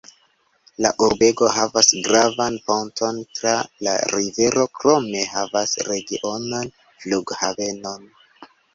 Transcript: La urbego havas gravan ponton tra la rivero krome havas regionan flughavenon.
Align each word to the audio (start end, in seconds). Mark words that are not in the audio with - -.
La 0.85 0.91
urbego 1.07 1.49
havas 1.55 1.89
gravan 2.07 2.57
ponton 2.71 3.21
tra 3.41 3.53
la 3.89 3.95
rivero 4.15 4.67
krome 4.81 5.25
havas 5.37 5.79
regionan 5.93 6.77
flughavenon. 6.83 8.15